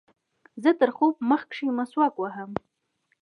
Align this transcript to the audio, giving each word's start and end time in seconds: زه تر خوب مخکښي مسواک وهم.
زه 0.63 0.69
تر 0.79 0.89
خوب 0.95 1.13
مخکښي 1.29 1.67
مسواک 1.77 2.13
وهم. 2.19 2.51